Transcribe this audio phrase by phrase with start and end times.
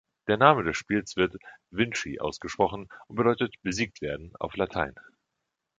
[0.27, 1.35] Der Name des Spiels wird
[1.69, 4.95] „vinschi“ ausgesprochen und bedeutet „besiegt werden“ auf Latein.